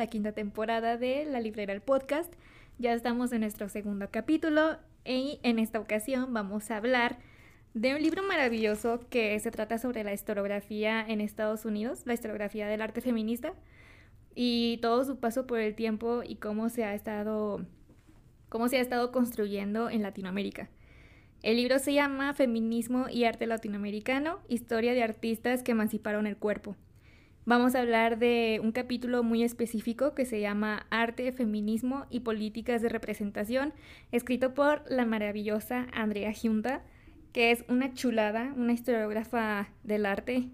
[0.00, 2.32] la quinta temporada de La Librera el Podcast.
[2.78, 7.18] Ya estamos en nuestro segundo capítulo y en esta ocasión vamos a hablar
[7.74, 12.66] de un libro maravilloso que se trata sobre la historiografía en Estados Unidos, la historiografía
[12.66, 13.52] del arte feminista
[14.34, 17.66] y todo su paso por el tiempo y cómo se ha estado
[18.48, 20.70] cómo se ha estado construyendo en Latinoamérica.
[21.42, 26.74] El libro se llama Feminismo y Arte Latinoamericano, Historia de Artistas que Emanciparon el Cuerpo.
[27.46, 32.82] Vamos a hablar de un capítulo muy específico que se llama Arte, Feminismo y Políticas
[32.82, 33.72] de Representación,
[34.12, 36.84] escrito por la maravillosa Andrea Junta,
[37.32, 40.50] que es una chulada, una historiógrafa del arte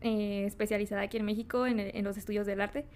[0.00, 2.86] eh, especializada aquí en México en, en los estudios del arte.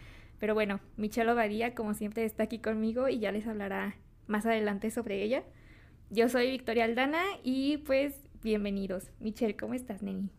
[0.40, 3.94] Pero bueno, Michelle Obadía, como siempre, está aquí conmigo y ya les hablará
[4.26, 5.44] más adelante sobre ella.
[6.10, 9.12] Yo soy Victoria Aldana y pues bienvenidos.
[9.20, 10.30] Michelle, ¿cómo estás, Neni?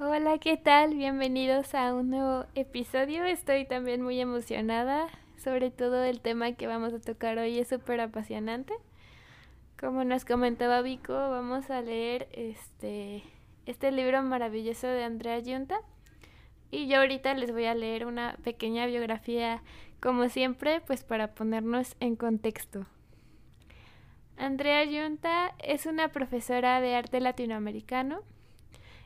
[0.00, 0.94] Hola, ¿qué tal?
[0.94, 3.24] Bienvenidos a un nuevo episodio.
[3.24, 5.08] Estoy también muy emocionada,
[5.42, 8.74] sobre todo el tema que vamos a tocar hoy es súper apasionante.
[9.76, 13.24] Como nos comentaba Vico, vamos a leer este,
[13.66, 15.80] este libro maravilloso de Andrea Yunta.
[16.70, 19.64] Y yo ahorita les voy a leer una pequeña biografía,
[20.00, 22.86] como siempre, pues para ponernos en contexto.
[24.36, 28.22] Andrea Yunta es una profesora de arte latinoamericano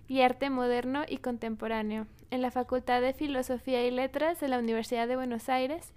[0.09, 5.09] y arte moderno y contemporáneo en la Facultad de Filosofía y Letras de la Universidad
[5.09, 5.93] de Buenos Aires,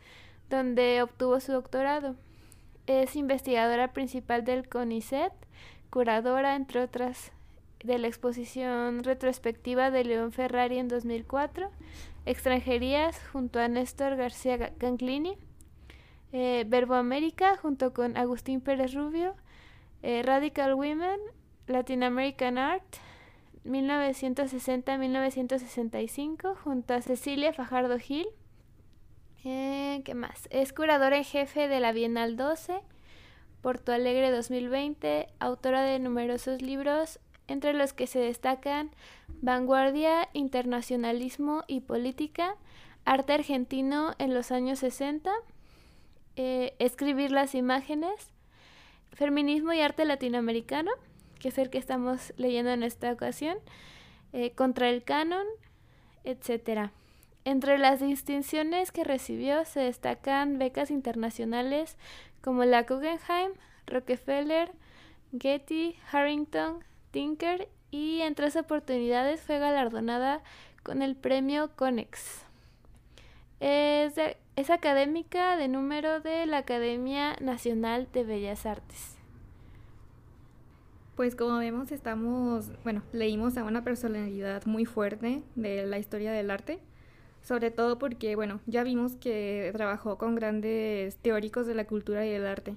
[0.50, 2.16] donde obtuvo su doctorado.
[2.88, 5.34] Es investigadora principal del CONICET,
[5.89, 7.31] curadora, entre otras,
[7.84, 11.69] de la exposición retrospectiva de León Ferrari en 2004,
[12.25, 15.38] Extranjerías junto a Néstor García Ganclini,
[16.34, 19.35] eh, Verbo América junto con Agustín Pérez Rubio,
[20.01, 21.19] eh, Radical Women,
[21.68, 22.84] Latin American Art,
[23.66, 28.28] 1960-1965, junto a Cecilia Fajardo Gil.
[29.44, 30.48] Eh, ¿Qué más?
[30.52, 32.81] Es curadora en jefe de la Bienal 12,
[33.62, 38.92] Porto Alegre 2020, autora de numerosos libros, entre los que se destacan
[39.42, 42.56] Vanguardia, Internacionalismo y Política,
[43.06, 45.31] Arte Argentino en los años 60,
[46.38, 48.31] eh, escribir las imágenes,
[49.14, 50.92] feminismo y arte latinoamericano,
[51.40, 53.57] que es el que estamos leyendo en esta ocasión,
[54.34, 55.46] eh, contra el canon,
[56.23, 56.91] etc.
[57.46, 61.97] Entre las distinciones que recibió se destacan becas internacionales
[62.41, 63.51] como la Guggenheim,
[63.88, 64.72] Rockefeller,
[65.40, 70.41] Getty, Harrington, Tinker y en tres oportunidades fue galardonada
[70.84, 72.44] con el premio Conex.
[73.59, 74.13] Es,
[74.56, 79.15] es académica de número de la Academia Nacional de Bellas Artes.
[81.16, 86.52] Pues como vemos estamos, bueno, leímos a una personalidad muy fuerte de la historia del
[86.52, 86.80] arte,
[87.42, 92.31] sobre todo porque, bueno, ya vimos que trabajó con grandes teóricos de la cultura y
[92.31, 92.75] del arte.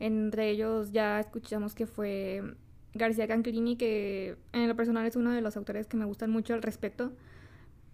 [0.00, 2.42] Entre ellos ya escuchamos que fue
[2.92, 6.52] García Canclini, que en lo personal es uno de los autores que me gustan mucho
[6.52, 7.12] al respecto.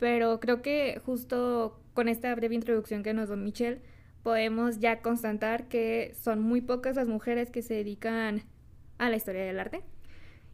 [0.01, 3.81] Pero creo que justo con esta breve introducción que nos dio Michelle,
[4.25, 8.43] podemos ya constatar que son muy pocas las mujeres que se dedican
[8.99, 9.83] a la historia del arte.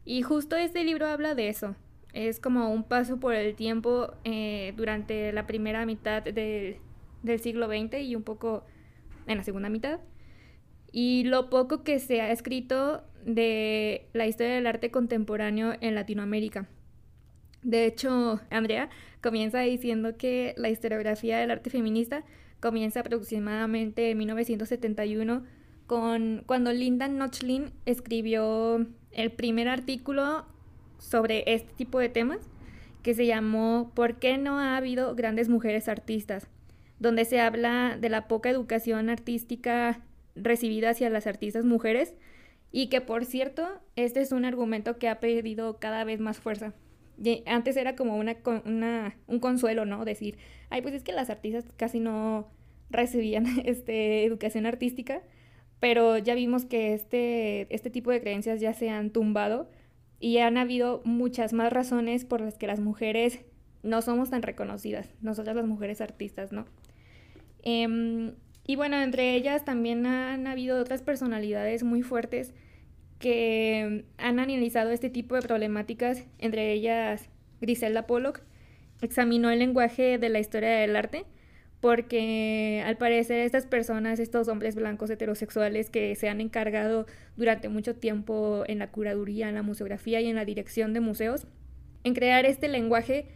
[0.05, 1.77] Y justo este libro habla de eso.
[2.13, 6.79] Es como un paso por el tiempo eh, durante la primera mitad del,
[7.23, 8.65] del siglo XX y un poco
[9.27, 10.01] en la segunda mitad.
[10.93, 16.69] Y lo poco que se ha escrito de la historia del arte contemporáneo en Latinoamérica.
[17.63, 18.89] De hecho, Andrea
[19.23, 22.25] comienza diciendo que la historiografía del arte feminista
[22.59, 25.45] comienza aproximadamente en 1971
[25.91, 30.47] con cuando Linda Nochlin escribió el primer artículo
[31.01, 32.39] sobre este tipo de temas
[33.03, 36.47] que se llamó ¿Por qué no ha habido grandes mujeres artistas?
[37.01, 40.01] donde se habla de la poca educación artística
[40.37, 42.15] recibida hacia las artistas mujeres
[42.71, 43.67] y que por cierto,
[43.97, 46.73] este es un argumento que ha perdido cada vez más fuerza.
[47.47, 50.05] Antes era como una, una, un consuelo, ¿no?
[50.05, 50.39] Decir,
[50.69, 52.47] ay, pues es que las artistas casi no
[52.91, 55.23] recibían este, educación artística,
[55.81, 59.69] pero ya vimos que este, este tipo de creencias ya se han tumbado
[60.21, 63.41] y han habido muchas más razones por las que las mujeres
[63.83, 66.67] no somos tan reconocidas, nosotras las mujeres artistas, ¿no?
[67.63, 68.35] Em,
[68.67, 72.55] y bueno, entre ellas también han habido otras personalidades muy fuertes
[73.19, 77.31] que han analizado este tipo de problemáticas, entre ellas
[77.61, 78.43] Griselda Pollock,
[79.01, 81.25] examinó el lenguaje de la historia del arte,
[81.81, 87.07] porque al parecer estas personas, estos hombres blancos heterosexuales que se han encargado
[87.37, 91.47] durante mucho tiempo en la curaduría, en la museografía y en la dirección de museos,
[92.05, 93.29] en crear este lenguaje,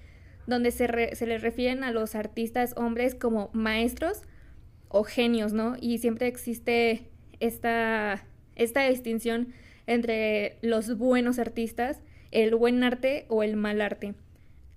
[0.46, 4.22] donde se, se les refieren a los artistas hombres como maestros
[4.88, 5.76] o genios, ¿no?
[5.80, 7.08] Y siempre existe
[7.40, 8.26] esta,
[8.56, 9.54] esta distinción
[9.86, 12.00] entre los buenos artistas,
[12.30, 14.14] el buen arte o el mal arte.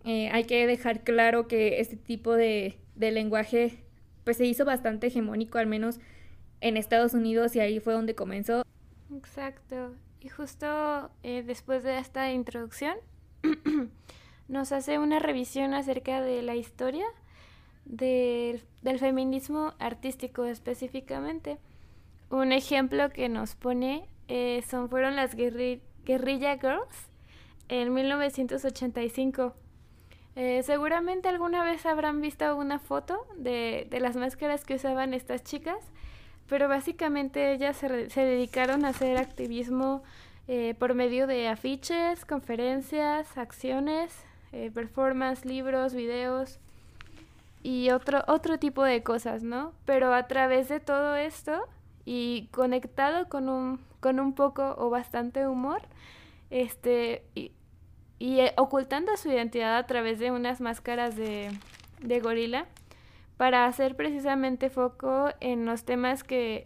[0.06, 3.84] Eh, hay que dejar claro que este tipo de, de lenguaje
[4.24, 6.00] pues se hizo bastante hegemónico, al menos
[6.60, 8.64] en Estados Unidos, y ahí fue donde comenzó.
[9.16, 9.94] Exacto.
[10.20, 12.98] Y justo eh, después de esta introducción,
[14.50, 17.06] nos hace una revisión acerca de la historia
[17.86, 18.60] del
[19.00, 21.58] feminismo artístico específicamente.
[22.30, 27.08] Un ejemplo que nos pone eh, son, fueron las Guerrilla Girls
[27.70, 29.56] en 1985.
[30.40, 35.44] Eh, seguramente alguna vez habrán visto una foto de, de, las máscaras que usaban estas
[35.44, 35.80] chicas,
[36.48, 40.04] pero básicamente ellas se, se dedicaron a hacer activismo
[40.48, 44.14] eh, por medio de afiches, conferencias, acciones,
[44.52, 46.60] eh, performance, libros, videos
[47.64, 49.74] y otro, otro tipo de cosas, ¿no?
[49.86, 51.64] Pero a través de todo esto
[52.06, 55.82] y conectado con un, con un poco o bastante humor,
[56.52, 57.24] este,
[58.20, 61.52] eh, ocultando su identidad a través de unas máscaras de,
[62.22, 62.66] gorila
[63.38, 66.66] para hacer precisamente foco en los temas que,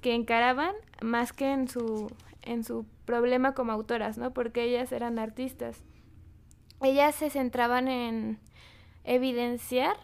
[0.00, 2.10] que encaraban más que en su,
[2.42, 4.32] en su problema como autoras, ¿no?
[4.32, 5.82] Porque ellas eran artistas.
[6.80, 8.38] Ellas se centraban en
[9.04, 9.96] evidenciar,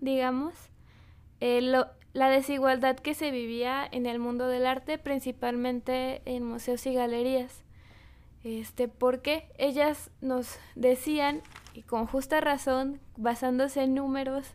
[0.00, 0.54] digamos,
[1.40, 1.60] eh,
[2.12, 7.63] la desigualdad que se vivía en el mundo del arte, principalmente en museos y galerías.
[8.44, 11.42] Este, porque ellas nos decían,
[11.72, 14.46] y con justa razón, basándose en números,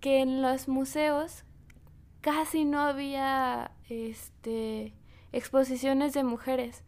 [0.00, 1.44] que en los museos
[2.20, 4.92] casi no había este,
[5.32, 6.84] exposiciones de mujeres.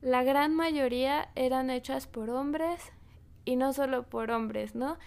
[0.00, 2.92] La gran mayoría eran hechas por hombres
[3.44, 4.98] y no solo por hombres, ¿no?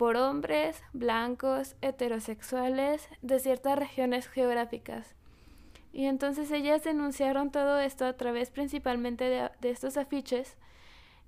[0.00, 5.14] por hombres blancos, heterosexuales de ciertas regiones geográficas.
[5.92, 10.56] Y entonces ellas denunciaron todo esto a través principalmente de, estos afiches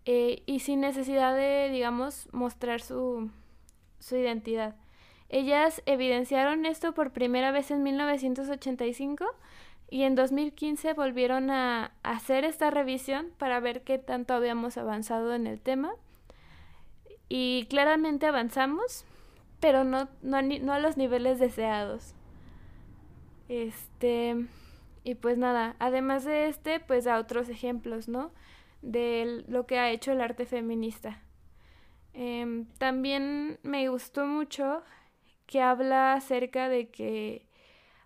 [0.05, 3.31] eh, y sin necesidad de, digamos, mostrar su,
[3.99, 4.77] su identidad.
[5.29, 9.25] Ellas evidenciaron esto por primera vez en 1985
[9.91, 15.47] y en 2015 volvieron a hacer esta revisión para ver qué tanto habíamos avanzado en
[15.47, 15.93] el tema
[17.29, 19.07] y claramente avanzamos,
[19.59, 22.15] pero no, no, no a los niveles deseados.
[23.53, 24.47] Este,
[25.05, 28.33] y pues nada, además de este, pues a otros ejemplos, ¿no?
[28.81, 31.21] De lo que ha hecho el arte feminista.
[32.15, 34.83] Em, también me gustó mucho
[35.47, 37.45] que habla acerca de que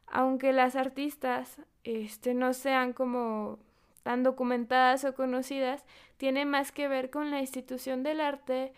[0.09, 3.61] aunque las artistas este, no sean como
[4.03, 5.85] tan documentadas o conocidas,
[6.17, 8.73] tiene más que ver con la institución del arte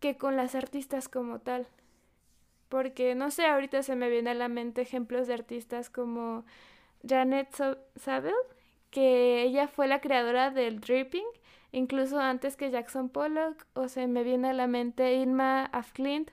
[0.00, 1.66] que con las artistas como tal.
[2.74, 6.44] Porque, no sé, ahorita se me viene a la mente ejemplos de artistas como
[7.08, 7.54] Janet
[7.94, 8.34] Saville,
[8.90, 11.22] que ella fue la creadora del dripping,
[11.70, 16.32] incluso antes que Jackson Pollock, o se me viene a la mente Irma Afklint,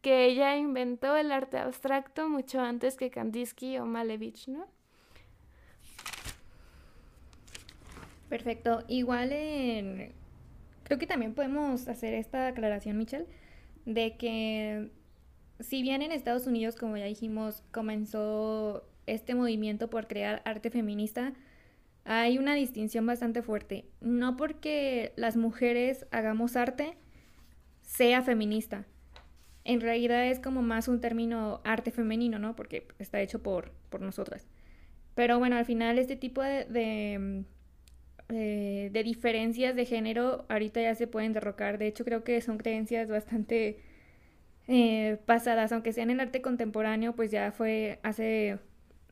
[0.00, 4.66] que ella inventó el arte abstracto mucho antes que Kandinsky o Malevich, ¿no?
[8.30, 8.82] Perfecto.
[8.88, 10.14] Igual en
[10.84, 13.26] Creo que también podemos hacer esta aclaración, Michelle,
[13.84, 14.90] de que
[15.60, 21.32] si bien en Estados Unidos, como ya dijimos, comenzó este movimiento por crear arte feminista,
[22.04, 23.84] hay una distinción bastante fuerte.
[24.00, 26.96] No porque las mujeres hagamos arte
[27.82, 28.86] sea feminista.
[29.64, 32.56] En realidad es como más un término arte femenino, ¿no?
[32.56, 34.48] Porque está hecho por, por nosotras.
[35.14, 37.44] Pero bueno, al final este tipo de
[38.34, 41.76] eh, de diferencias de género ahorita ya se pueden derrocar.
[41.76, 43.78] De hecho, creo que son creencias bastante
[44.68, 48.58] eh, pasadas, aunque sea en arte contemporáneo, pues ya fue hace,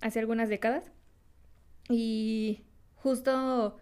[0.01, 0.91] hace algunas décadas.
[1.89, 2.63] Y
[2.95, 3.79] justo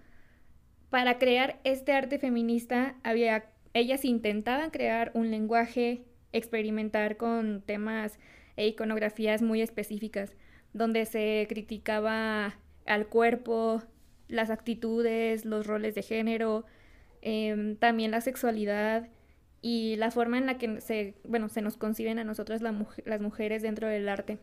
[0.90, 8.18] para crear este arte feminista, había, ellas intentaban crear un lenguaje, experimentar con temas
[8.56, 10.32] e iconografías muy específicas,
[10.72, 12.54] donde se criticaba
[12.86, 13.82] al cuerpo,
[14.28, 16.64] las actitudes, los roles de género,
[17.22, 19.08] em, también la sexualidad
[19.60, 23.62] y la forma en la que se, bueno, se nos conciben a nosotros las mujeres
[23.62, 24.38] dentro del arte.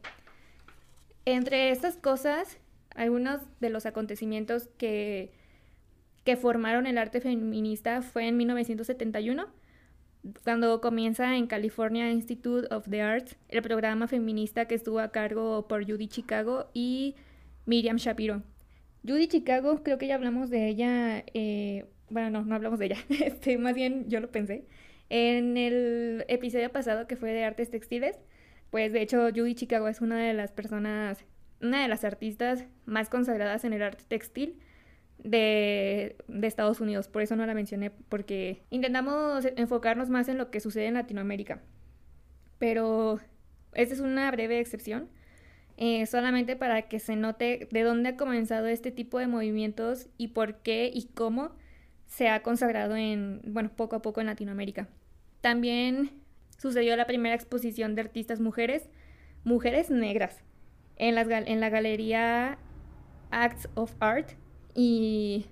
[1.25, 2.57] Entre estas cosas,
[2.95, 5.31] algunos de los acontecimientos que,
[6.23, 9.47] que formaron el arte feminista fue en 1971,
[10.43, 15.67] cuando comienza en California Institute of the Arts el programa feminista que estuvo a cargo
[15.67, 17.15] por Judy Chicago y
[17.65, 18.41] Miriam Shapiro.
[19.07, 22.97] Judy Chicago, creo que ya hablamos de ella, eh, bueno, no, no hablamos de ella,
[23.09, 24.65] este, más bien yo lo pensé,
[25.09, 28.17] En el episodio pasado que fue de artes textiles,
[28.71, 31.23] pues de hecho Judy Chicago es una de las personas,
[31.61, 34.59] una de las artistas más consagradas en el arte textil
[35.19, 37.07] de, de, Estados Unidos.
[37.07, 41.61] Por eso no la mencioné, porque intentamos enfocarnos más en lo que sucede en Latinoamérica.
[42.57, 43.19] Pero
[43.73, 45.09] esta es una breve excepción,
[45.77, 50.29] eh, solamente para que se note de dónde ha comenzado este tipo de movimientos y
[50.29, 51.51] por qué y cómo
[52.05, 54.87] se ha consagrado en, bueno, poco a poco en Latinoamérica.
[55.41, 56.11] También
[56.57, 58.89] sucedió la primera exposición de artistas mujeres,
[59.43, 60.43] mujeres negras,
[60.97, 62.57] en, las, en la galería
[63.31, 64.31] Acts of Art
[64.73, 65.45] y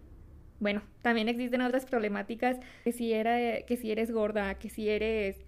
[0.59, 5.43] bueno, también existen otras problemáticas, que si, era, que si eres gorda, que si eres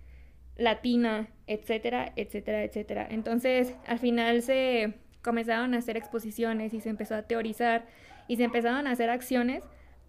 [0.57, 3.07] latina, etcétera, etcétera, etcétera.
[3.09, 7.85] Entonces, al final se comenzaron a hacer exposiciones y se empezó a teorizar
[8.27, 9.63] y se empezaron a hacer acciones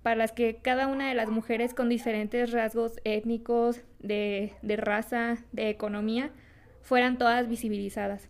[0.07, 5.69] para las que cada una de las mujeres con diferentes rasgos étnicos, de, raza, de
[5.69, 6.31] economía,
[6.81, 8.29] fueran todas visibilizadas.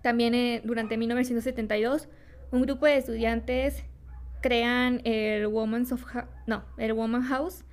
[0.00, 2.08] También eh, durante 1972,
[2.52, 3.82] un grupo de estudiantes
[4.42, 6.04] crean el Woman's of
[6.46, 7.64] no, el Woman House,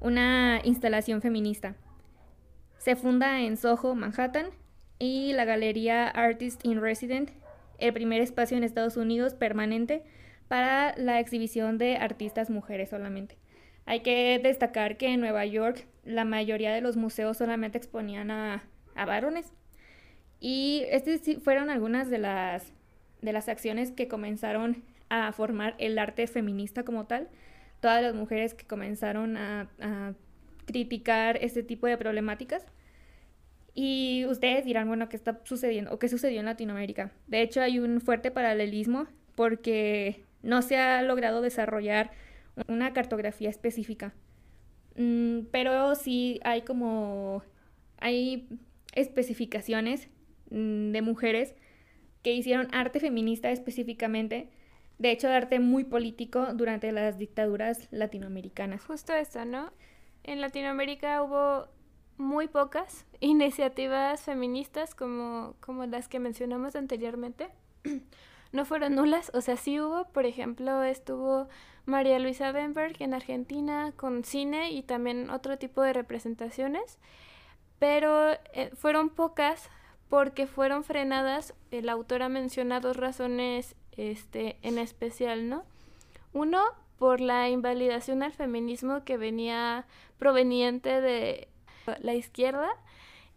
[0.00, 1.74] una instalación feminista
[2.78, 4.46] se funda en Soho, Manhattan,
[4.98, 7.28] y la Galería Artist in Resident,
[7.76, 10.02] el primer espacio en Estados Unidos permanente
[10.48, 13.36] para la exhibición de artistas mujeres solamente.
[13.86, 18.64] Hay que destacar que en Nueva York la mayoría de los museos solamente exponían a,
[18.94, 19.52] varones.
[20.40, 22.72] Y estas fueron algunas de las,
[23.22, 27.28] de las acciones que comenzaron a formar el arte feminista como tal.
[27.80, 29.68] Todas las mujeres que comenzaron a
[30.68, 32.64] criticar este tipo de problemáticas.
[33.74, 37.12] Y ustedes dirán, bueno, ¿qué está sucediendo o qué sucedió en Latinoamérica?
[37.26, 42.10] De hecho, hay un fuerte paralelismo porque no se ha logrado desarrollar
[42.66, 44.14] una cartografía específica.
[44.96, 47.42] Mm, pero sí hay como,
[47.98, 48.48] hay
[48.94, 50.08] especificaciones
[50.50, 51.54] mm, de mujeres
[52.22, 54.50] que hicieron arte feminista específicamente,
[54.98, 58.84] de hecho, arte muy político durante las dictaduras latinoamericanas.
[58.84, 59.72] Justo eso, ¿no?
[60.28, 61.68] en Latinoamérica hubo
[62.16, 67.48] muy pocas iniciativas feministas como, como las que mencionamos anteriormente.
[68.52, 71.48] no fueron nulas, o sea, sí hubo, por ejemplo, estuvo
[71.84, 76.98] María Luisa Benberg en Argentina con cine y también otro tipo de representaciones,
[77.78, 79.70] pero eh, fueron pocas
[80.08, 85.64] porque fueron frenadas, el autor ha mencionado razones este, en especial, ¿no?
[86.32, 86.62] Uno,
[86.98, 89.86] por la invalidación al feminismo que venía
[90.18, 91.48] proveniente de
[92.00, 92.68] la izquierda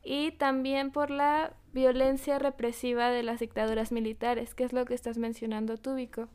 [0.04, 5.18] y también por la violencia represiva de las dictaduras militares, que es lo que estás
[5.18, 6.28] mencionando tú, Vico.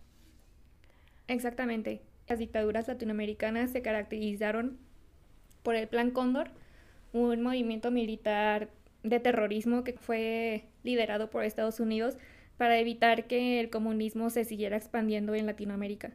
[1.29, 2.03] Exactamente.
[2.29, 4.79] Las dictaduras latinoamericanas se caracterizaron
[5.63, 6.51] por el Plan Cóndor,
[7.13, 8.71] un movimiento militar
[9.03, 12.17] de terrorismo que fue liderado por Estados Unidos
[12.57, 16.13] para evitar que el comunismo se siguiera expandiendo en Latinoamérica.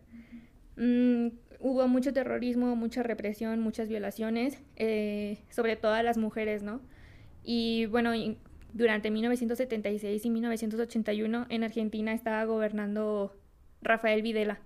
[0.75, 1.27] Mm,
[1.59, 6.81] hubo mucho terrorismo, mucha represión, muchas violaciones, eh, sobre todo a las mujeres, ¿no?
[7.43, 8.11] Y bueno,
[8.73, 13.35] durante 1976 y 1981 en Argentina estaba gobernando
[13.81, 14.59] Rafael Videla.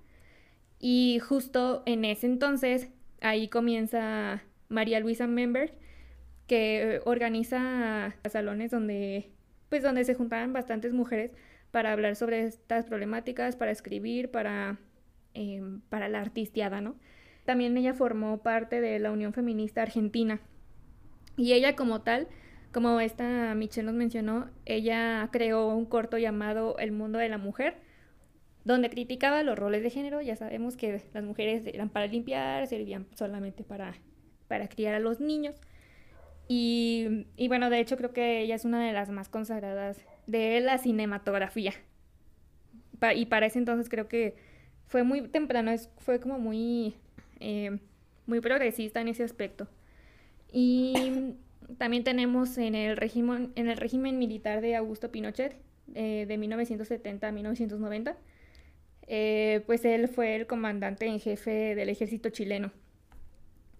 [0.79, 2.89] Y justo en ese entonces,
[3.21, 5.73] ahí comienza María Luisa Member,
[6.47, 9.31] que organiza salones donde,
[9.69, 11.31] pues donde se juntaban bastantes mujeres
[11.71, 14.77] para hablar sobre estas problemáticas, para escribir, para
[15.35, 16.95] Em, para la artistiada, ¿no?
[17.43, 20.39] También ella formó parte de la Unión Feminista Argentina.
[21.35, 22.29] Y ella como tal,
[22.75, 27.77] como esta Michelle nos mencionó, ella creó un corto llamado El mundo de la mujer,
[28.65, 30.19] donde criticaba los roles de género.
[30.19, 33.95] Ya sabemos que las mujeres eran para limpiar, servían solamente para,
[34.49, 35.55] para criar a los niños.
[36.49, 40.59] Y, y bueno, de hecho creo que ella es una de las más consagradas de
[40.59, 41.71] la cinematografía.
[43.15, 44.35] y para ese entonces creo que
[44.87, 46.97] fue muy temprano, fue como muy,
[47.39, 47.79] eh,
[48.25, 49.69] muy progresista en ese aspecto.
[50.51, 51.37] Y
[51.77, 55.55] también tenemos en el régimen, en el régimen militar de Augusto Pinochet,
[55.93, 58.17] eh, de 1970 a 1990,
[59.07, 62.71] eh, pues él fue el comandante en jefe del ejército chileno.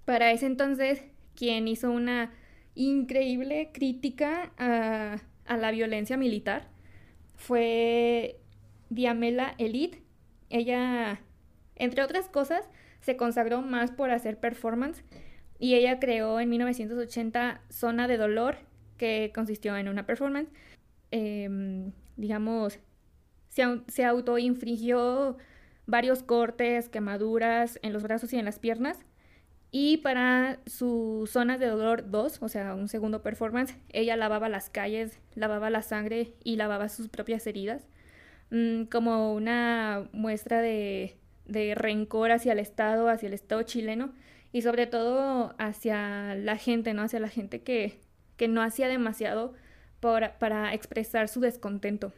[0.05, 1.03] Para ese entonces,
[1.35, 2.31] quien hizo una
[2.75, 6.67] increíble crítica a, a la violencia militar
[7.35, 8.37] fue
[8.89, 10.03] Diamela Elite,
[10.49, 11.21] ella,
[11.75, 12.69] entre otras cosas,
[13.01, 15.03] se consagró más por hacer performance
[15.59, 18.57] y ella creó en 1980 Zona de Dolor,
[18.97, 20.49] que consistió en una performance.
[21.11, 22.79] Em, digamos,
[23.49, 25.37] se, se autoinfligió
[25.85, 29.05] varios cortes, quemaduras en los brazos y en las piernas.
[29.71, 34.69] Y para sus zonas de dolor 2, o sea, un segundo performance, ella lavaba las
[34.69, 37.87] calles, lavaba la sangre y lavaba sus propias heridas,
[38.51, 41.17] mm, como una muestra de
[41.75, 44.13] rencor hacia el Estado, hacia el Estado chileno
[44.55, 47.01] y sobre todo hacia la gente, ¿no?
[47.01, 47.99] Hacia la gente que,
[48.37, 49.53] que no hacía demasiado
[49.99, 52.13] para expresar su descontento.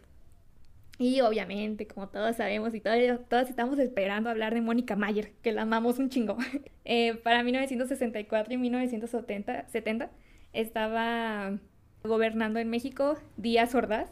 [1.00, 5.52] Y obviamente, como todos sabemos y todos, todos estamos esperando hablar de Mónica Mayer, que
[5.52, 6.38] la amamos un chingo.
[6.90, 10.12] Eh, para 1964 y 1970 70,
[10.54, 11.58] estaba
[12.04, 14.12] gobernando en México Díaz Ordaz.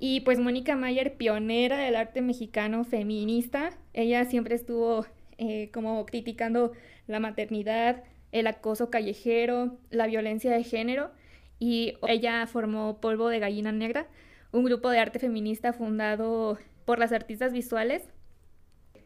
[0.00, 5.06] Y pues Mónica Mayer, pionera del arte mexicano feminista, ella siempre estuvo
[5.42, 6.72] eh, como criticando
[7.10, 8.02] la maternidad,
[8.32, 11.10] el acoso callejero, la violencia de género.
[11.58, 14.06] Y ella formó Polvo de Gallina Negra,
[14.52, 18.02] un grupo de arte feminista fundado por las artistas visuales,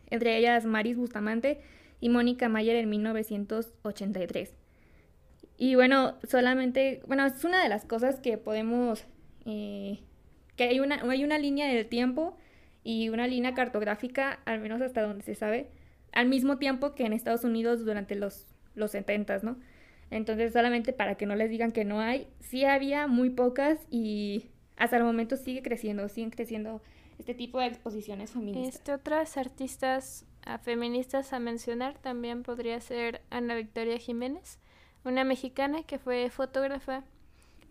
[0.08, 1.60] entre ellas Maris Bustamante
[2.00, 4.54] y Mónica Mayer en 1983.
[5.56, 9.04] Y bueno, solamente, bueno, es una de las cosas que podemos,
[9.46, 10.00] eh,
[10.56, 12.36] que hay una, hay una línea del tiempo
[12.82, 15.68] y una línea cartográfica, al menos hasta donde se sabe,
[16.14, 19.56] al mismo tiempo que en Estados Unidos durante los, los 70, ¿no?
[20.10, 24.46] Entonces, solamente para que no les digan que no hay, sí había muy pocas y
[24.76, 26.80] hasta el momento sigue creciendo, siguen creciendo
[27.18, 28.76] este tipo de exposiciones feministas.
[28.76, 34.58] Este, otras artistas ah, feministas a mencionar también podría ser Ana Victoria Jiménez,
[35.04, 37.04] una mexicana que fue fotógrafa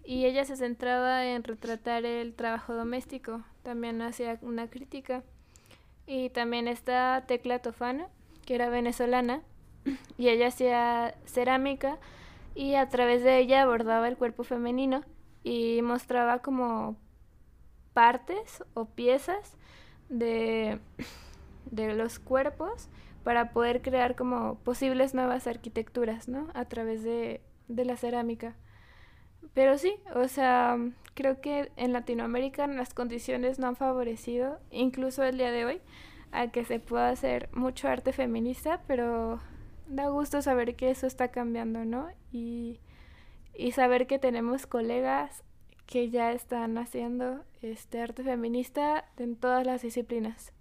[0.03, 5.23] y ella se centraba en retratar el trabajo doméstico, también hacía una crítica.
[6.05, 8.09] Y también está Tecla Tofano,
[8.45, 9.41] que era venezolana,
[10.17, 11.99] y ella hacía cerámica
[12.55, 15.03] y a través de ella abordaba el cuerpo femenino
[15.43, 16.95] y mostraba como
[17.93, 19.57] partes o piezas
[20.09, 20.79] de,
[21.71, 22.89] de los cuerpos
[23.23, 26.49] para poder crear como posibles nuevas arquitecturas, ¿no?
[26.53, 28.55] A través de, de la cerámica.
[29.53, 30.77] Pero sí, o sea,
[31.13, 35.81] creo que en Latinoamérica las condiciones no han favorecido, incluso el día de hoy,
[36.33, 39.39] a que se pueda hacer mucho arte feminista, pero
[39.87, 42.09] da gusto saber que eso está cambiando, ¿no?
[42.31, 42.79] Y
[43.55, 45.43] y saber que tenemos colegas
[45.85, 50.53] que ya están haciendo este arte feminista en todas las disciplinas.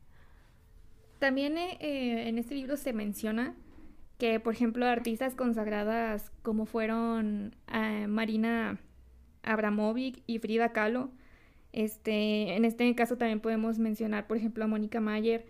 [1.18, 3.54] También eh, eh, en este libro se menciona
[4.18, 8.78] que, por ejemplo, artistas consagradas como fueron eh, Marina
[9.42, 11.10] Abramovic y Frida Kahlo,
[11.72, 15.46] este, en este caso también podemos mencionar, por ejemplo, a Mónica Mayer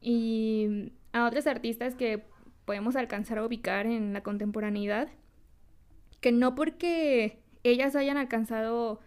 [0.00, 2.24] y a otros artistas que
[2.64, 5.08] podemos alcanzar a ubicar en la contemporaneidad
[6.20, 9.00] que no porque ellas hayan alcanzado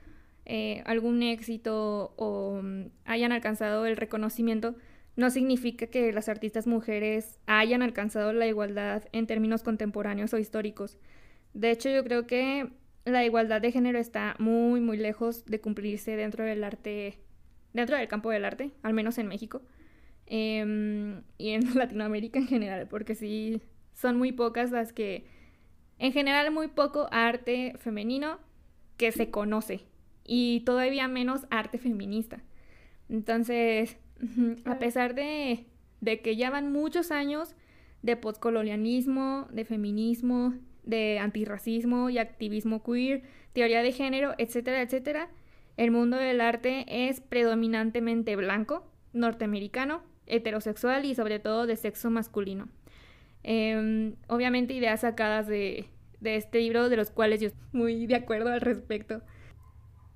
[0.45, 4.75] eh, algún éxito o mm, hayan alcanzado el reconocimiento,
[5.15, 10.97] no significa que las artistas mujeres hayan alcanzado la igualdad en términos contemporáneos o históricos.
[11.53, 12.69] De hecho, yo creo que
[13.06, 17.19] la igualdad de género está muy, muy lejos de cumplirse dentro del arte,
[17.73, 19.62] dentro del campo del arte, al menos en México
[20.27, 23.62] em, y en Latinoamérica en general, porque sí,
[23.93, 25.25] son muy pocas las que
[25.99, 28.39] en general muy poco arte femenino
[28.97, 29.81] que se conoce
[30.25, 32.41] y todavía menos arte feminista.
[33.09, 33.97] Entonces,
[34.65, 35.65] a pesar de,
[36.01, 37.55] de que ya van muchos años
[38.01, 45.29] de postcolonialismo, de feminismo, de antirracismo y activismo queer, teoría de género, etcétera, etcétera,
[45.77, 52.69] el mundo del arte es predominantemente blanco, norteamericano, heterosexual y sobre todo de sexo masculino.
[53.43, 55.86] Em, obviamente ideas sacadas de,
[56.21, 59.21] de este libro, de los cuales yo estoy muy de acuerdo al respecto.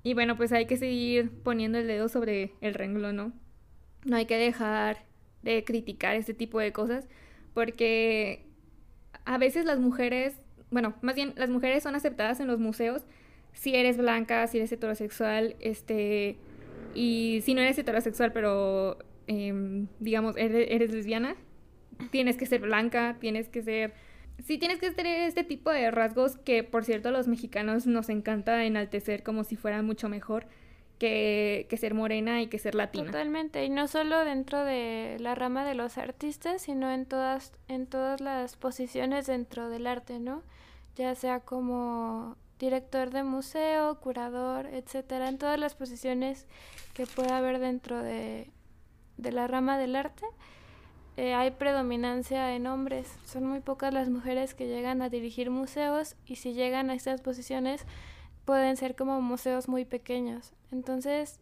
[0.04, 3.34] Y bueno, pues hay que seguir poniendo el dedo sobre el renglón, ¿no?
[4.06, 5.06] No hay que dejar
[5.44, 7.08] de criticar este tipo de cosas,
[7.54, 8.46] porque
[9.26, 10.40] a veces las mujeres,
[10.72, 13.04] bueno, más bien las mujeres son aceptadas en los museos
[13.58, 16.38] si eres blanca, si eres heterosexual, este,
[16.94, 21.36] y si no eres heterosexual, pero em, digamos, eres lesbiana,
[22.12, 23.94] tienes que ser blanca, tienes que ser...
[24.46, 28.10] Sí, tienes que tener este tipo de rasgos que, por cierto, a los mexicanos nos
[28.10, 30.46] encanta enaltecer como si fuera mucho mejor
[31.00, 33.06] que, que ser morena y que ser latina.
[33.06, 37.88] Totalmente, y no solo dentro de la rama de los artistas, sino en todas, en
[37.88, 40.44] todas las posiciones dentro del arte, ¿no?
[40.96, 46.48] Ya sea como director de museo, curador, etcétera, en todas las posiciones
[46.94, 48.50] que pueda haber dentro de,
[49.18, 50.26] de la rama del arte
[51.18, 53.12] eh, hay predominancia en hombres.
[53.26, 57.22] Son muy pocas las mujeres que llegan a dirigir museos y si llegan a estas
[57.22, 57.86] posiciones
[58.46, 60.54] pueden ser como museos muy pequeños.
[60.72, 61.40] Entonces,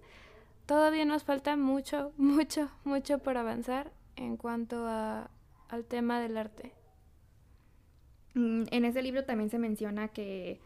[0.65, 5.29] todavía nos falta mucho, mucho, mucho por avanzar en cuanto a,
[5.67, 6.71] al tema del arte.
[8.33, 10.61] Mm, en ese libro también se menciona que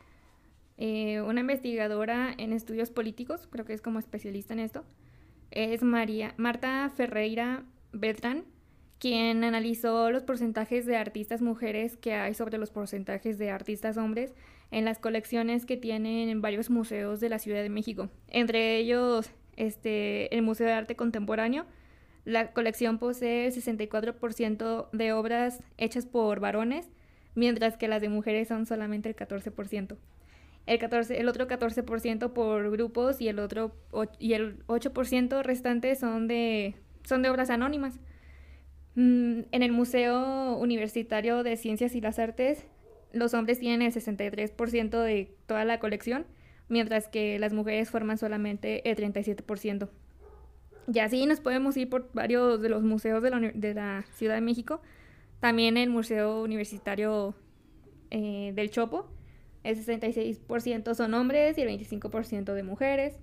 [0.77, 4.85] eh, una investigadora en estudios políticos, creo que es como especialista en esto,
[5.51, 8.45] es María Marta Ferreira Beltrán,
[8.99, 14.33] quien analizó los porcentajes de artistas mujeres que hay sobre los porcentajes de artistas hombres
[14.71, 18.09] en las colecciones que tienen en varios museos de la Ciudad de México.
[18.27, 21.65] Entre ellos, este, el Museo de Arte Contemporáneo.
[22.25, 26.89] La colección posee el 64% de obras hechas por varones,
[27.33, 29.97] mientras que las de mujeres son solamente el 14%.
[30.65, 33.75] El, 14, el otro 14% por grupos y el otro
[34.19, 37.99] y el 8% restante son de, son de obras anónimas.
[38.95, 42.65] Mm, en el Museo Universitario de Ciencias y las Artes,
[43.11, 46.25] los hombres tienen el 63% de toda la colección,
[46.67, 49.89] mientras que las mujeres forman solamente el 37%.
[50.91, 54.35] Y así nos podemos ir por varios de los museos de la, de la Ciudad
[54.35, 54.81] de México.
[55.39, 57.35] También el Museo Universitario
[58.11, 59.07] eh, del Chopo,
[59.63, 63.19] el 66% son hombres y el 25% de mujeres.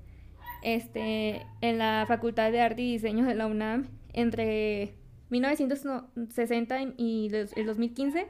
[0.63, 4.95] Este, en la Facultad de Arte y Diseño de la UNAM, entre
[5.31, 8.27] 1960 y el 2015,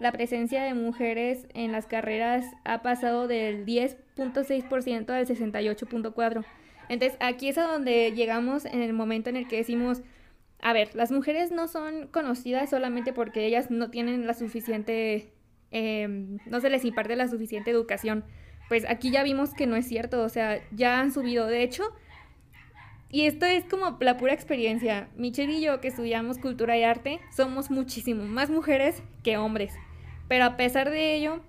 [0.00, 6.44] la presencia de mujeres en las carreras ha pasado del 10.6% al 68.4%.
[6.88, 10.02] Entonces, aquí es a donde llegamos en el momento en el que decimos,
[10.60, 15.32] a ver, las mujeres no son conocidas solamente porque ellas no tienen la suficiente,
[15.74, 18.24] em, no se les imparte la suficiente educación.
[18.68, 21.48] Pues aquí ya vimos que no es cierto, o sea, ya han subido.
[21.48, 21.82] De hecho,
[23.10, 25.08] y esto es como la pura experiencia.
[25.16, 29.74] Michelle y yo, que estudiamos cultura y arte, somos muchísimo más mujeres que hombres.
[30.28, 31.40] Pero a pesar de ello,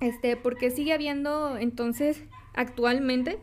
[0.00, 3.38] este, porque sigue habiendo entonces actualmente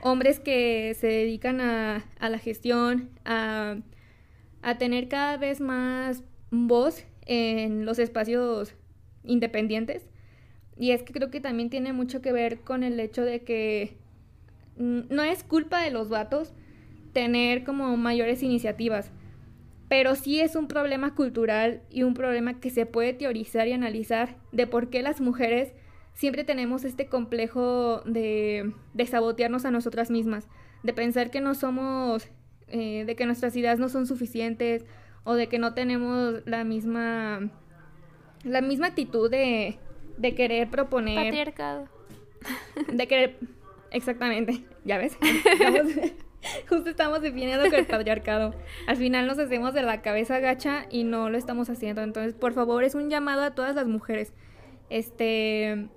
[0.00, 3.82] hombres que se dedican a, la gestión, a
[4.78, 8.74] tener cada vez más voz en los espacios
[9.24, 10.06] independientes.
[10.76, 13.96] Y es que creo que también tiene mucho que ver con el hecho de que
[14.76, 16.54] no es culpa de los vatos,
[17.12, 19.10] tener como mayores iniciativas.
[19.88, 24.36] Pero sí es un problema cultural y un problema que se puede teorizar y analizar
[24.52, 25.72] de por qué las mujeres
[26.14, 30.48] siempre tenemos este complejo de, de sabotearnos a nosotras mismas,
[30.82, 32.28] de pensar que no somos,
[32.68, 34.84] eh, de que nuestras ideas no son suficientes
[35.24, 37.50] o de que no tenemos la misma,
[38.44, 39.78] la misma actitud de,
[40.16, 41.24] de querer proponer.
[41.24, 41.88] Patriarcado.
[42.92, 43.38] De querer,
[43.90, 45.16] exactamente, ya ves.
[46.68, 48.54] Justo estamos definiendo que el patriarcado.
[48.86, 52.02] Al final nos hacemos de la cabeza gacha y no lo estamos haciendo.
[52.02, 54.32] Entonces, por favor, es un llamado a todas las mujeres.
[54.88, 55.88] Este,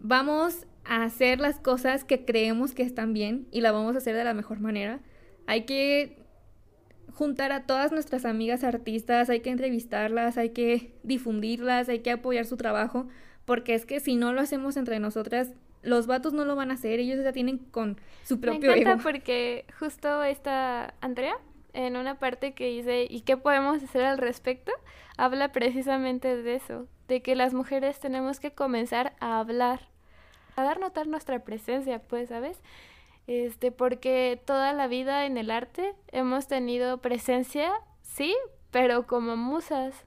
[0.00, 4.14] vamos a hacer las cosas que creemos que están bien y la vamos a hacer
[4.14, 5.00] de la mejor manera.
[5.46, 6.16] Hay que
[7.18, 12.44] juntar a todas nuestras amigas artistas, hay que entrevistarlas, hay que difundirlas, hay que apoyar
[12.44, 13.08] su trabajo,
[13.44, 15.50] porque es que si no lo hacemos entre nosotras,
[15.82, 19.02] los vatos no lo van a hacer, ellos ya tienen con su propio Me encanta
[19.02, 21.34] porque justo esta Andrea,
[21.72, 24.70] en una parte que dice, ¿y qué podemos hacer al respecto?
[25.16, 29.88] Habla precisamente de eso, de que las mujeres tenemos que comenzar a hablar,
[30.54, 32.60] a dar notar nuestra presencia, pues, ¿sabes?
[33.28, 38.34] Este, porque toda la vida en el arte hemos tenido presencia, sí,
[38.70, 40.06] pero como musas,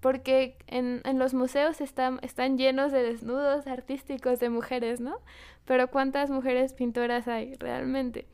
[0.00, 5.18] porque en, en los museos están, están llenos de desnudos artísticos de mujeres, ¿no?
[5.66, 8.26] Pero ¿cuántas mujeres pintoras hay realmente?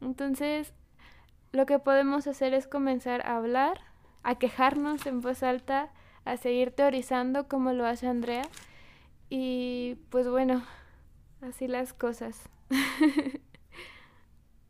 [0.00, 0.72] Entonces,
[1.50, 3.80] lo que podemos hacer es comenzar a hablar,
[4.22, 5.90] a quejarnos en voz alta,
[6.24, 8.46] a seguir teorizando como lo hace Andrea.
[9.30, 10.62] Y pues bueno,
[11.40, 12.48] así las cosas.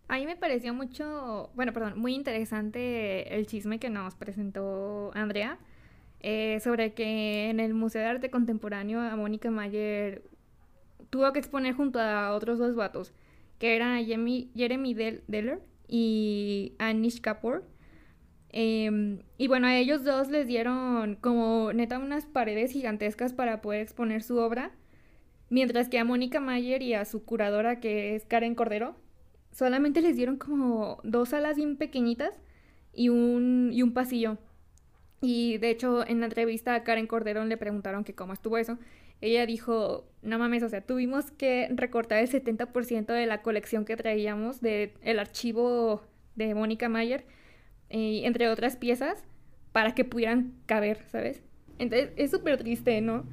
[0.09, 5.59] A mí me pareció mucho, bueno, perdón, muy interesante el chisme que nos presentó Andrea
[6.21, 10.23] eh, sobre que en el Museo de Arte Contemporáneo a Mónica Mayer
[11.11, 13.13] tuvo que exponer junto a otros dos vatos,
[13.59, 17.65] que eran Jeremy, Jeremy Deller y Anish Kapoor.
[18.51, 23.83] Em, y bueno, a ellos dos les dieron como neta unas paredes gigantescas para poder
[23.83, 24.73] exponer su obra,
[25.51, 28.97] mientras que a Mónica Mayer y a su curadora, que es Karen Cordero,
[29.53, 32.35] solamente les dieron como dos salas bien pequeñitas
[32.93, 34.39] y un, y un pasillo.
[35.21, 38.79] Y de hecho, en la entrevista a Karen Corderón le preguntaron que cómo estuvo eso.
[39.21, 43.97] Ella dijo, no mames, o sea, tuvimos que recortar el 70% de la colección que
[43.97, 46.03] traíamos del el archivo
[46.37, 47.25] de Mónica Mayer,
[47.91, 49.25] eh, entre otras piezas,
[49.73, 51.43] para que pudieran caber, ¿sabes?
[51.79, 53.25] Entonces, es súper triste, ¿no?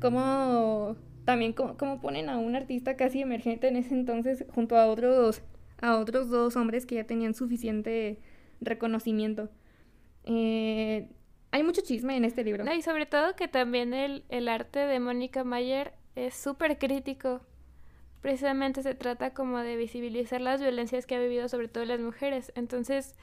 [0.00, 5.42] Como también como, ponen a un artista casi emergente en ese entonces junto a otros,
[5.80, 8.18] a otros dos hombres que ya tenían suficiente
[8.60, 9.50] reconocimiento.
[10.24, 11.08] Eh,
[11.50, 12.64] hay mucho chisme en este libro.
[12.64, 17.40] No, y sobre todo que también el, el arte de Mónica Mayer es súper crítico.
[18.20, 22.52] Precisamente se trata como de visibilizar las violencias que ha vivido sobre todo las mujeres.
[22.56, 23.14] Entonces,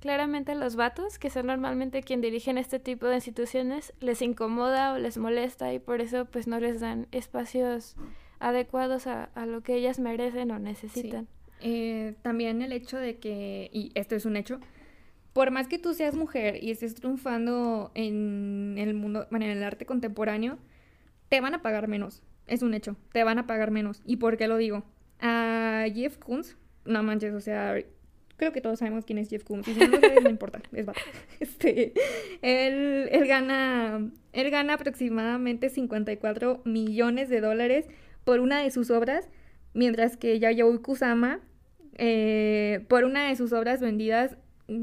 [0.00, 4.92] claramente a los vatos, que son normalmente quien dirigen este tipo de instituciones, les incomoda
[4.92, 7.96] o les molesta y por eso pues no les dan espacios
[8.40, 11.28] adecuados a, a lo que ellas merecen o necesitan.
[11.60, 14.60] Eh, también el hecho de que, y esto es un hecho,
[15.32, 19.62] por más que tú seas mujer y estés triunfando en el mundo, bueno, en el
[19.62, 20.58] arte contemporáneo,
[21.28, 22.22] te van a pagar menos.
[22.46, 24.02] Es un hecho, te van a pagar menos.
[24.04, 24.84] ¿Y por qué lo digo?
[25.20, 27.76] A Jeff Koons, no manches, o sea,
[28.36, 29.68] creo que todos sabemos quién es Jeff Koons.
[29.68, 31.00] Y si no lo no importa, es vato.
[31.40, 31.92] Este,
[32.42, 37.86] él, él, gana, él gana aproximadamente 54 millones de dólares
[38.24, 39.28] por una de sus obras,
[39.74, 41.40] mientras que Yayoi Kusama,
[41.98, 44.36] eh, por una de sus obras vendidas,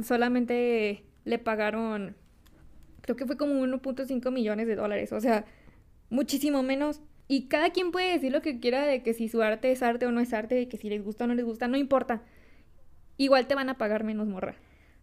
[0.03, 2.15] solamente le pagaron,
[3.01, 5.11] creo que fue como 1.5 millones de dólares.
[5.13, 5.45] O sea,
[6.09, 7.01] muchísimo menos.
[7.27, 10.05] Y cada quien puede decir lo que quiera de que si su arte es arte
[10.05, 12.21] o no es arte, de que si les gusta o no les gusta, no importa.
[13.17, 14.55] Igual te van a pagar menos, morra.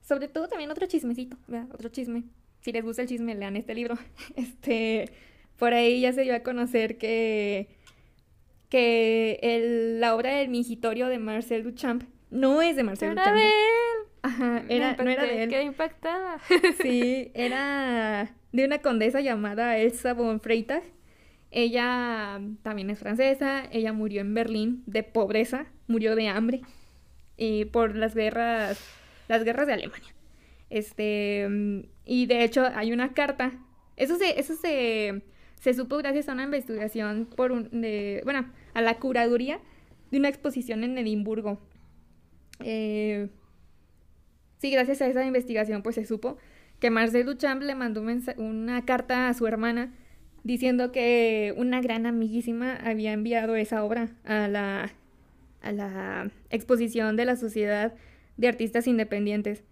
[0.02, 1.36] Sobre todo también otro chismecito,
[1.72, 2.24] otro chisme.
[2.60, 3.96] Si les gusta el chisme, lean este libro.
[4.36, 5.10] Este,
[5.56, 7.68] por ahí ya se dio a conocer que,
[8.72, 13.36] que el, la obra del mingitorio de Marcel Duchamp no es de Marcel Duchamp.
[13.36, 14.08] De él.
[14.22, 15.50] Ajá, era, no era de él.
[15.50, 16.38] Quedé impactada.
[16.80, 20.82] Sí, era de una condesa llamada Elsa von Freytag.
[21.50, 26.62] Ella también es francesa, ella murió en Berlín de pobreza, murió de hambre
[27.36, 28.82] y por las guerras,
[29.28, 30.14] las guerras de Alemania.
[30.70, 31.46] Este,
[32.06, 33.52] y de hecho hay una carta,
[33.96, 35.24] eso se, eso se,
[35.62, 37.68] se supo gracias a una investigación por un,
[38.24, 39.60] bueno, a la curaduría
[40.10, 41.60] de una exposición en Edimburgo.
[42.58, 43.28] Eh,
[44.58, 46.36] sí, gracias a esa investigación pues se supo
[46.80, 48.02] que Marcel Duchamp le mandó
[48.38, 49.94] una carta a su hermana
[50.42, 54.90] diciendo que una gran amiguísima había enviado esa obra a la,
[55.60, 57.94] a la exposición de la Sociedad
[58.36, 59.62] de Artistas Independientes.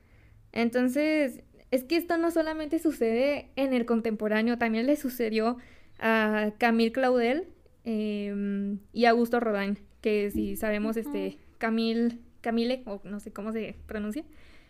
[0.52, 5.58] Entonces, es que esto no solamente sucede en el contemporáneo, también le sucedió
[6.00, 7.46] a Camille Claudel
[7.84, 13.76] em, y Augusto Rodin, que si sabemos, este, Camille, Camille, o no sé cómo se
[13.86, 14.24] pronuncia,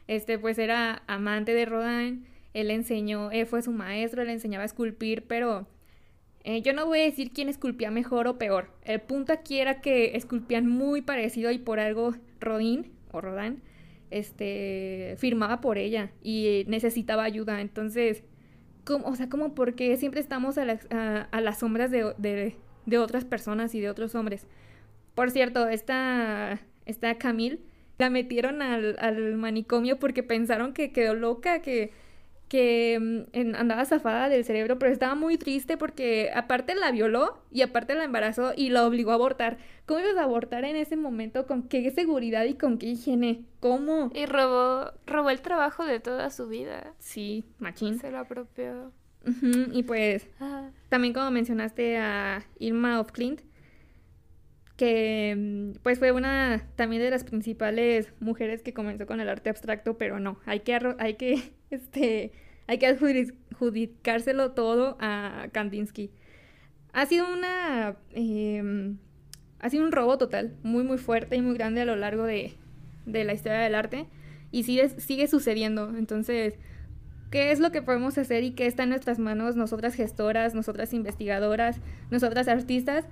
[0.08, 4.66] este, pues era amante de Rodin, él enseñó, él fue su maestro, él enseñaba a
[4.66, 5.68] esculpir, pero
[6.42, 8.70] eh, yo no voy a decir quién esculpía mejor o peor.
[8.84, 13.62] El punto aquí era que esculpían muy parecido y por algo Rodin o Rodin
[14.10, 17.60] este, firmaba por ella y necesitaba ayuda.
[17.60, 18.24] Entonces,
[18.84, 23.24] ¿cómo, o sea, como porque siempre estamos a, a, las sombras de, de, de, otras
[23.24, 24.46] personas y de otros hombres.
[25.14, 27.60] Por cierto, esta, esta Camille
[27.98, 31.92] la metieron al, al manicomio porque pensaron que quedó loca, que
[32.50, 32.98] que
[33.32, 37.94] mm, andaba zafada del cerebro, pero estaba muy triste porque aparte la violó y aparte
[37.94, 39.58] la embarazó y la obligó a abortar.
[39.86, 41.46] ¿Cómo ibas a abortar en ese momento?
[41.46, 43.44] ¿Con qué seguridad y con qué higiene?
[43.60, 44.10] ¿Cómo?
[44.16, 46.92] Y robó, robó el trabajo de toda su vida.
[46.98, 48.00] Sí, machín.
[48.00, 48.92] Se lo apropió.
[49.72, 50.26] Y pues,
[50.88, 53.42] también como mencionaste a Irma of Clint,
[54.76, 59.50] que mm, pues fue una también de las principales mujeres que comenzó con el arte
[59.50, 62.32] abstracto, pero no, hay que, hay que este,
[62.66, 66.10] hay que adjudicárselo todo a Kandinsky.
[66.92, 67.96] Ha sido una...
[68.12, 68.98] Em,
[69.60, 72.54] ha sido un robo total, muy muy fuerte y muy grande a lo largo de,
[73.04, 74.06] de la historia del arte
[74.50, 75.96] y sigue, sigue sucediendo.
[75.96, 76.54] Entonces,
[77.30, 80.92] ¿qué es lo que podemos hacer y qué está en nuestras manos nosotras gestoras, nosotras
[80.92, 81.80] investigadoras,
[82.10, 83.06] nosotras artistas?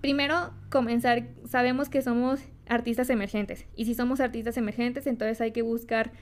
[0.00, 5.62] Primero, comenzar, sabemos que somos artistas emergentes y si somos artistas emergentes, entonces hay que
[5.62, 6.12] buscar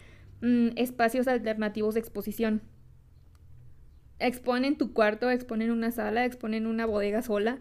[0.44, 2.61] Mm, espacios alternativos de exposición.
[4.18, 7.61] Exponen tu cuarto, exponen una sala, exponen una bodega sola.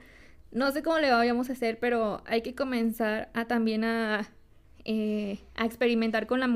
[0.52, 4.28] No sé cómo le vayamos a hacer, pero hay que comenzar a también a,
[4.84, 6.48] eh, a experimentar con la,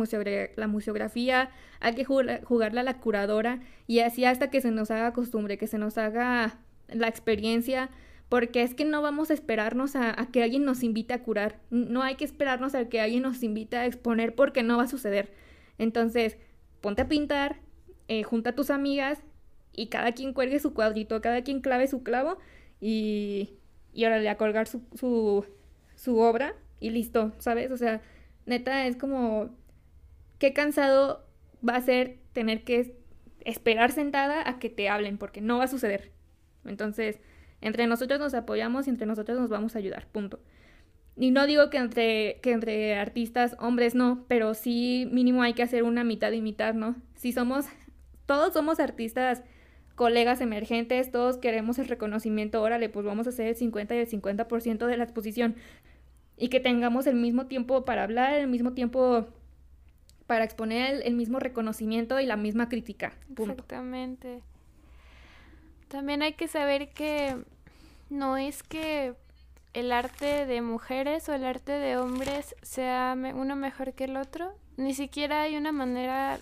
[0.58, 5.14] la museografía, hay que jugarla a la curadora y así hasta que se nos haga
[5.14, 6.60] costumbre, que se nos haga
[6.90, 7.90] la experiencia,
[8.28, 11.62] porque es que no vamos a esperarnos a, a, que alguien nos invite a curar,
[11.70, 14.88] no hay que esperarnos a que alguien nos invite a exponer porque no va a
[14.88, 15.47] suceder.
[15.78, 16.38] Entonces,
[16.82, 17.60] ponte a pintar,
[18.08, 19.22] eh, junta a tus amigas
[19.74, 22.38] y cada quien cuelgue su cuadrito, cada quien clave su clavo
[22.80, 23.58] y,
[23.94, 25.46] y órale a colgar su, su,
[25.96, 27.72] su obra y listo, ¿sabes?
[27.72, 28.02] O sea,
[28.46, 29.50] neta es como,
[30.40, 31.26] qué cansado
[31.68, 32.98] va a ser tener que
[33.46, 36.12] esperar sentada a que te hablen, porque no va a suceder.
[36.66, 37.20] Entonces,
[37.62, 40.40] entre nosotros nos apoyamos y entre nosotros nos vamos a ayudar, punto.
[41.18, 45.64] Y no digo que entre, que entre artistas hombres no, pero sí mínimo hay que
[45.64, 46.96] hacer una mitad y mitad, ¿no?
[47.16, 47.66] Si somos
[48.28, 49.42] todos somos artistas,
[49.96, 54.08] colegas emergentes, todos queremos el reconocimiento, órale, pues vamos a hacer el 50 y el
[54.08, 55.56] 50% de la exposición.
[56.38, 59.26] Y que tengamos el mismo tiempo para hablar, el mismo tiempo
[60.28, 63.14] para exponer el, mismo reconocimiento y la misma crítica.
[63.36, 64.42] Exactamente.
[65.88, 67.38] También hay que saber que
[68.10, 69.16] no es que
[69.78, 74.52] el arte de mujeres o el arte de hombres sea uno mejor que el otro.
[74.76, 76.40] Ni siquiera hay una manera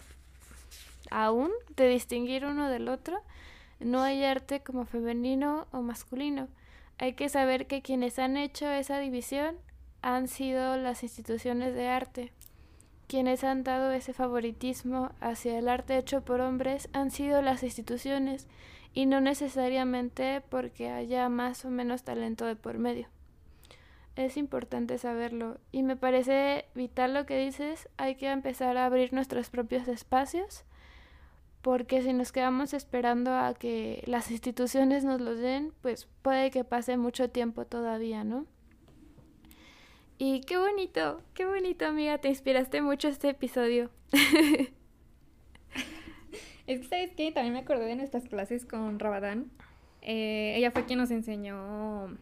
[1.12, 3.22] aún de distinguir uno del otro.
[3.82, 6.48] No hay arte como femenino o masculino.
[6.98, 9.58] Hay que saber que quienes han hecho esa división
[10.02, 12.32] han sido las instituciones de arte.
[13.10, 18.48] Quienes han dado ese favoritismo hacia el arte hecho por hombres han sido las instituciones
[18.94, 23.10] y no necesariamente porque haya más o menos talento de por medio.
[24.16, 29.12] Es importante saberlo y me parece vital lo que dices, hay que empezar a abrir
[29.12, 30.64] nuestros propios espacios
[31.66, 36.64] porque si nos quedamos esperando a que las instituciones nos los den, pues puede que
[36.64, 38.46] pase mucho tiempo todavía, ¿no?
[40.20, 43.90] Y qué bonito, qué bonito, amiga, te inspiraste mucho este episodio.
[46.68, 47.32] es que, ¿sabes qué?
[47.32, 49.50] También me acordé de nuestras clases con Rabadán.
[50.04, 52.16] Eh, ella fue quien nos enseñó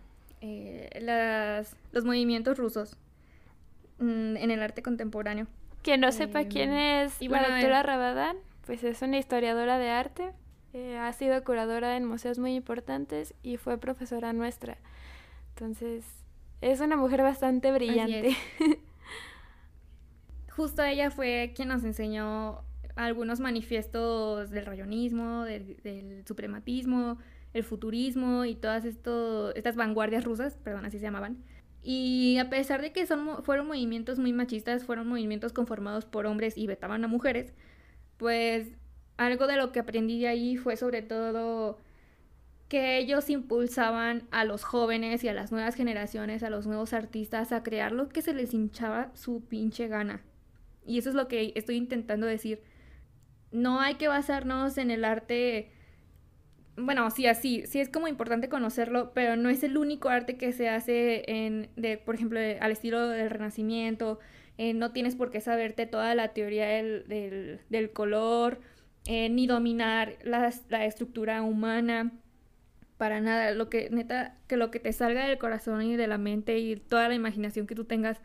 [0.45, 2.97] eh, las, los movimientos rusos
[3.99, 5.47] mm, en el arte contemporáneo.
[5.81, 10.33] Quien no sepa quién em, es la doctora Rabadán, pues es una historiadora de arte,
[10.73, 14.77] eh, ha sido curadora en museos muy importantes y fue profesora nuestra.
[15.55, 16.03] Entonces,
[16.59, 18.35] es una mujer bastante brillante.
[20.49, 22.65] Justo ella fue quien nos enseñó
[22.97, 27.17] algunos manifiestos del rayonismo, del, suprematismo,
[27.53, 31.43] el futurismo y todas esto, estas vanguardias rusas, perdón, así se llamaban.
[31.83, 36.57] Y a pesar de que son, fueron movimientos muy machistas, fueron movimientos conformados por hombres
[36.57, 37.53] y vetaban a mujeres,
[38.17, 38.69] pues
[39.17, 41.77] algo de lo que aprendí de ahí fue sobre todo
[42.69, 47.51] que ellos impulsaban a los jóvenes y a las nuevas generaciones, a los nuevos artistas,
[47.51, 50.23] a crear lo que se les hinchaba su pinche gana.
[50.85, 52.63] Y eso es lo que estoy intentando decir.
[53.51, 55.71] No hay que basarnos en el arte.
[56.75, 60.51] Bueno, sí, así, sí es como importante conocerlo, pero no es el único arte que
[60.53, 64.19] se hace en, de, por ejemplo, al estilo del Renacimiento.
[64.57, 68.59] Eh, no tienes por qué saberte toda la teoría del, del, color,
[69.05, 72.11] eh, ni dominar la, la estructura humana
[72.97, 73.51] para nada.
[73.51, 76.75] Lo que, neta, que lo que te salga del corazón y de la mente y
[76.77, 78.19] toda la imaginación que tú tengas,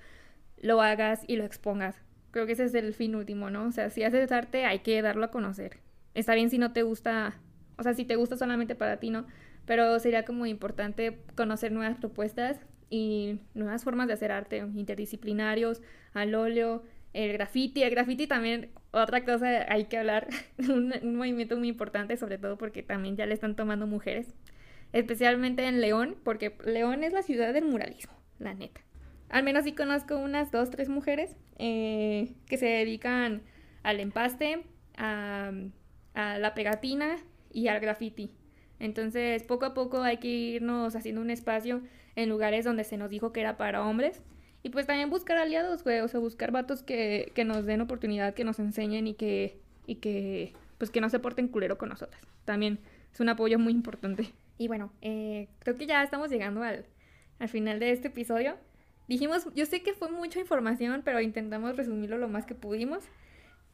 [0.59, 1.97] lo hagas y lo expongas.
[2.31, 3.67] Creo que ese es el fin último, ¿no?
[3.67, 5.79] O sea, si haces arte, hay que darlo a conocer.
[6.15, 7.39] Está bien si no te gusta,
[7.79, 9.27] o sea, si te gusta solamente para ti, ¿no?
[9.67, 12.61] Pero sería como importante conocer nuevas propuestas
[12.91, 17.83] y nuevas formas de hacer arte, interdisciplinarios, al óleo, el graffiti.
[17.83, 22.59] El graffiti también, otra cosa hay que hablar, un, un movimiento muy importante, sobre todo
[22.59, 24.35] porque también ya le están tomando mujeres
[24.93, 28.81] especialmente en León, porque León es la ciudad del muralismo, la neta.
[29.29, 33.43] Al menos sí conozco unas dos, tres mujeres eh, que se dedican
[33.83, 34.65] al empaste,
[34.97, 35.53] a,
[36.15, 37.19] a la pegatina
[37.53, 38.31] y al graffiti.
[38.81, 41.83] Entonces, poco a poco hay que irnos haciendo un espacio
[42.17, 44.23] en lugares donde se nos dijo que era para hombres.
[44.63, 48.35] Y pues también buscar aliados, güey, o sea, buscar vatos que, que nos den oportunidad,
[48.35, 52.21] que nos enseñen y que, y que, pues que no se porten culero con nosotras.
[52.45, 52.79] También
[53.13, 54.33] es un apoyo muy importante.
[54.59, 56.85] Y bueno, eh, creo que ya estamos llegando al,
[57.49, 58.57] final de este episodio.
[59.07, 63.05] Dijimos, yo sé que fue mucha información, pero intentamos resumirlo lo más que pudimos.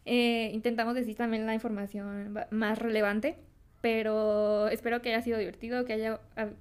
[0.04, 3.38] Eh, intentamos decir también la información más relevante,
[3.84, 6.18] pero espero que haya sido divertido, que, haya,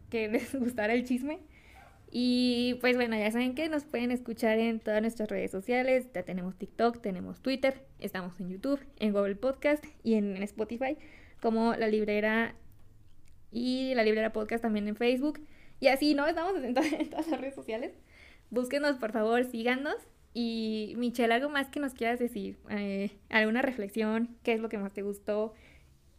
[0.10, 1.40] que les gustara el chisme.
[2.12, 6.06] Y pues bueno, ya saben que nos pueden escuchar en todas nuestras redes sociales.
[6.14, 10.98] Ya tenemos TikTok, tenemos Twitter, estamos en YouTube, en Google Podcast y en Spotify
[11.42, 12.56] como la librera
[13.54, 15.40] y la Librera Podcast también en Facebook.
[15.80, 16.28] Y así, ¿no?
[16.28, 16.92] Estamos en, todas,
[17.30, 17.94] las redes sociales.
[18.50, 19.96] Búsquenos, por favor, síganos.
[20.34, 22.58] Y Michelle, ¿algo más que nos quieras decir?
[22.70, 24.36] Eh, ¿Alguna reflexión?
[24.44, 25.54] ¿Qué es lo que más te gustó?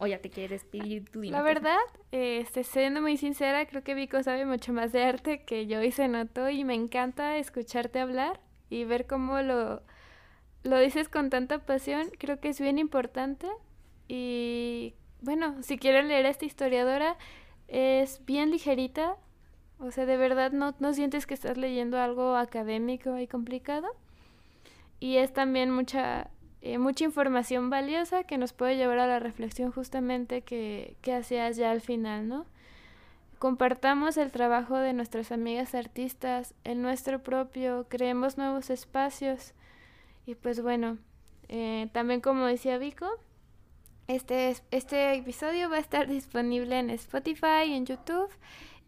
[0.05, 1.23] ¿O ya te quieres despedir tú?
[1.23, 1.79] La verdad,
[2.11, 5.91] este, siendo muy sincera, creo que Vico sabe mucho más de arte que yo y
[5.91, 8.39] se notó y me encanta escucharte hablar
[8.69, 9.81] y ver cómo lo,
[10.63, 12.11] lo dices con tanta pasión.
[12.19, 13.47] Creo que es bien importante
[14.07, 17.17] y bueno, si quieren leer a esta historiadora,
[17.67, 19.17] es bien ligerita.
[19.79, 23.87] O sea, de verdad no, no sientes que estás leyendo algo académico y complicado.
[24.99, 26.29] Y es también mucha,
[26.65, 31.57] eh, mucha información valiosa que nos puede llevar a la reflexión justamente que, que hacías
[31.57, 32.47] ya al final, ¿no?
[33.37, 39.53] Compartamos el trabajo de nuestras amigas artistas, el nuestro propio, creemos nuevos espacios.
[40.25, 40.97] Y pues bueno,
[41.49, 43.11] eh, también como decía Vico,
[44.07, 48.31] Este, este episodio va a estar disponible en Spotify, en YouTube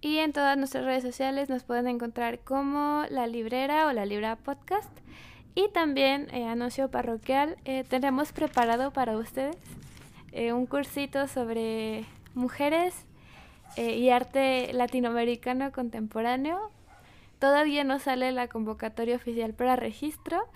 [0.01, 4.35] y en todas nuestras redes sociales nos pueden encontrar como La Librera o La Libra
[4.35, 4.89] Podcast.
[5.57, 9.57] Y también, eh, anuncio parroquial, eh, tenemos preparado para ustedes
[10.31, 12.05] eh, un cursito sobre
[12.35, 12.93] mujeres
[13.75, 16.69] y arte latinoamericano contemporáneo.
[17.39, 20.47] Todavía no sale la convocatoria oficial para registro,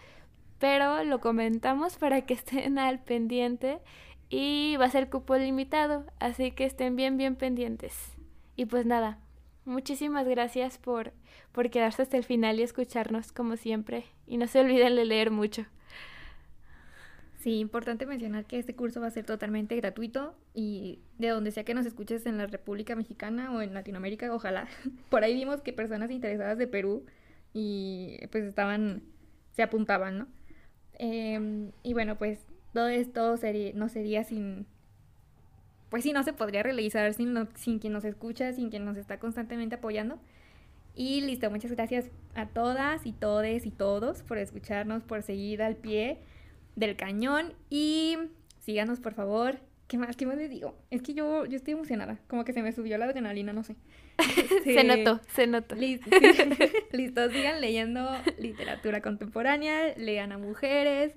[0.60, 3.80] pero lo comentamos para que estén al pendiente
[4.30, 7.96] y va a ser cupo limitado, así que estén bien, bien pendientes.
[8.56, 9.18] Y pues nada,
[9.66, 11.12] muchísimas gracias por,
[11.52, 14.06] por quedarse hasta el final y escucharnos como siempre.
[14.28, 15.66] Y no se olviden de leer mucho.
[17.42, 21.64] Sí, importante mencionar que este curso va a ser totalmente gratuito y de donde sea
[21.64, 24.68] que nos escuches en la República Mexicana o en Latinoamérica, ojalá.
[25.10, 27.04] Por ahí vimos que personas interesadas de Perú
[27.52, 29.02] y pues estaban,
[29.54, 30.28] se apuntaban, ¿no?
[31.00, 34.68] Em, y bueno, pues todo esto sería, no sería sin,
[35.90, 39.18] pues sí, no se podría realizar sin, sin quien nos escucha, sin quien nos está
[39.18, 40.20] constantemente apoyando.
[40.96, 45.76] Y listo, muchas gracias a todas y todes y todos por escucharnos, por seguir al
[45.76, 46.20] pie
[46.76, 48.18] del cañón y
[48.60, 49.60] síganos por favor.
[49.88, 50.16] ¿Qué más?
[50.16, 50.78] ¿Qué más les digo?
[50.90, 53.76] Es que yo, yo estoy emocionada, como que se me subió la adrenalina, no sé.
[54.64, 55.76] se notó, se notó.
[55.76, 56.10] Listo,
[56.94, 61.14] listo, sigan leyendo literatura contemporánea, lean a mujeres,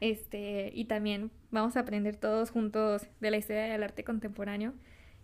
[0.00, 4.74] este, y también vamos a aprender todos juntos de la historia del arte contemporáneo,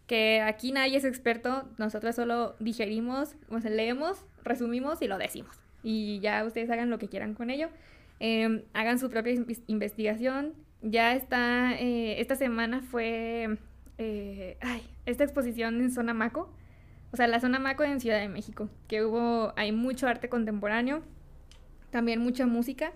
[0.06, 5.56] que aquí nadie es experto, nosotros solo digerimos, leemos, resumimos y lo decimos.
[5.82, 7.68] Y ya ustedes hagan lo que quieran con ello.
[8.20, 9.34] Em, hagan su propia
[9.66, 10.54] investigación.
[10.82, 13.58] Ya está, eh, esta semana fue
[13.98, 16.50] eh, ay, esta exposición en Zona Maco,
[17.12, 21.02] o sea, la Zona Maco en Ciudad de México, que hubo, hay mucho arte contemporáneo,
[21.90, 22.92] también mucha música.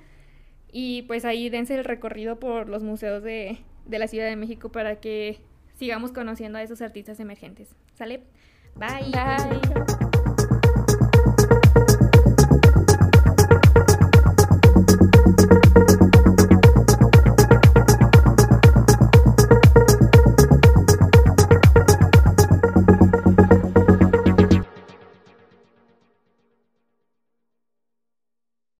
[0.72, 4.70] Y pues ahí dense el recorrido por los museos de, de la Ciudad de México
[4.70, 5.40] para que
[5.78, 7.68] sigamos conociendo a esos artistas emergentes.
[7.94, 8.24] ¿Sale?
[8.74, 9.10] Bye.
[9.10, 10.07] Bye.